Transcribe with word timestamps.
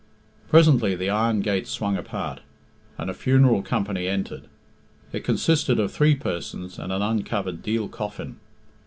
Presently 0.49 0.95
the 0.95 1.11
iron 1.11 1.41
gates 1.41 1.69
swung 1.69 1.95
apart, 1.95 2.39
and 2.97 3.07
a 3.07 3.13
funeral 3.13 3.61
company 3.61 4.07
entered. 4.07 4.45
It 5.13 5.23
consisted 5.23 5.79
of 5.79 5.91
three 5.91 6.15
persons 6.15 6.79
and 6.79 6.91
an 6.91 7.03
uncovered 7.03 7.61
deal 7.61 7.87
coffin. 7.87 8.37